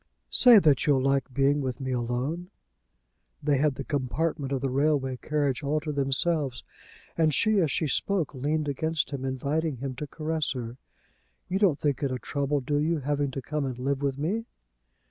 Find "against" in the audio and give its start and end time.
8.67-9.11